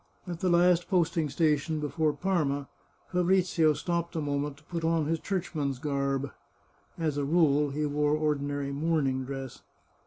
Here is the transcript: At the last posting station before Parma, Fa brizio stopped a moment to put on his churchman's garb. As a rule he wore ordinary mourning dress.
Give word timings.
At 0.27 0.39
the 0.39 0.49
last 0.49 0.87
posting 0.89 1.29
station 1.29 1.79
before 1.79 2.11
Parma, 2.13 2.67
Fa 3.11 3.23
brizio 3.23 3.75
stopped 3.75 4.15
a 4.15 4.19
moment 4.19 4.57
to 4.57 4.63
put 4.63 4.83
on 4.83 5.05
his 5.05 5.19
churchman's 5.19 5.77
garb. 5.77 6.31
As 6.97 7.19
a 7.19 7.23
rule 7.23 7.69
he 7.69 7.85
wore 7.85 8.17
ordinary 8.17 8.71
mourning 8.71 9.25
dress. 9.25 9.61